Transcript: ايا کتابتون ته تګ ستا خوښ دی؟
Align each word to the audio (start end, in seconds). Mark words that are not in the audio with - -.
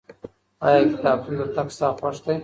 ايا 0.65 0.81
کتابتون 0.91 1.33
ته 1.39 1.45
تګ 1.55 1.67
ستا 1.75 1.87
خوښ 1.99 2.17
دی؟ 2.25 2.35